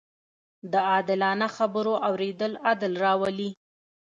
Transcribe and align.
د 0.71 0.73
عادلانه 0.89 1.47
خبرو 1.57 1.93
اورېدل 2.07 2.53
عدل 2.67 2.93
راولي 3.03 3.49